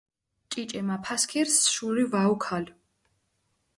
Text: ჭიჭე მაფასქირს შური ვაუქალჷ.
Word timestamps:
ჭიჭე 0.49 0.81
მაფასქირს 0.87 1.55
შური 1.73 2.03
ვაუქალჷ. 2.11 2.69